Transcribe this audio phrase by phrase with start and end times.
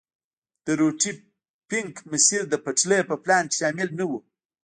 [0.65, 1.11] د روټي
[1.67, 4.19] فنک مسیر د پټلۍ په پلان کې شامل نه وو.